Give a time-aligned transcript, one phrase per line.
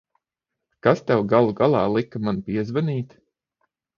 [0.85, 3.17] Kas tev galu galā lika man piezvanīt?